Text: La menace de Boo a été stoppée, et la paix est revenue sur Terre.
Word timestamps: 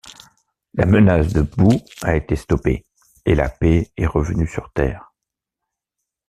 La 0.73 0.87
menace 0.87 1.31
de 1.31 1.43
Boo 1.43 1.79
a 2.01 2.15
été 2.15 2.35
stoppée, 2.35 2.87
et 3.23 3.35
la 3.35 3.49
paix 3.49 3.91
est 3.95 4.07
revenue 4.07 4.47
sur 4.47 4.71
Terre. 4.73 5.13